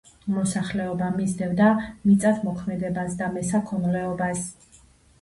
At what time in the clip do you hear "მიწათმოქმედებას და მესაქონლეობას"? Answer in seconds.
2.05-4.47